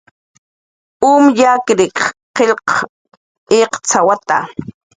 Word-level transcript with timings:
Um 1.09 1.23
yakriq 1.39 1.97
qillqw 2.35 2.75
iqcx'awata. 3.59 4.37